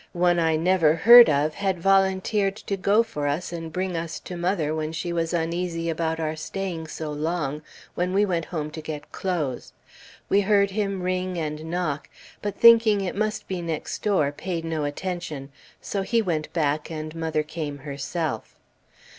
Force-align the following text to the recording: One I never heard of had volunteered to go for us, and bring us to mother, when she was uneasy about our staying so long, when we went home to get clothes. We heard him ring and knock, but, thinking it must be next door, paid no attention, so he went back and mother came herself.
One 0.13 0.39
I 0.39 0.55
never 0.55 0.95
heard 0.95 1.29
of 1.29 1.53
had 1.53 1.79
volunteered 1.79 2.55
to 2.55 2.75
go 2.75 3.03
for 3.03 3.27
us, 3.27 3.53
and 3.53 3.71
bring 3.71 3.95
us 3.95 4.19
to 4.21 4.35
mother, 4.35 4.73
when 4.73 4.91
she 4.93 5.13
was 5.13 5.31
uneasy 5.31 5.91
about 5.91 6.19
our 6.19 6.35
staying 6.35 6.87
so 6.87 7.11
long, 7.11 7.61
when 7.93 8.11
we 8.11 8.25
went 8.25 8.45
home 8.45 8.71
to 8.71 8.81
get 8.81 9.11
clothes. 9.11 9.73
We 10.27 10.41
heard 10.41 10.71
him 10.71 11.03
ring 11.03 11.37
and 11.37 11.65
knock, 11.69 12.09
but, 12.41 12.55
thinking 12.57 13.01
it 13.01 13.15
must 13.15 13.47
be 13.47 13.61
next 13.61 14.01
door, 14.01 14.31
paid 14.31 14.65
no 14.65 14.85
attention, 14.85 15.51
so 15.81 16.01
he 16.01 16.19
went 16.19 16.51
back 16.51 16.89
and 16.89 17.13
mother 17.13 17.43
came 17.43 17.77
herself. 17.77 18.55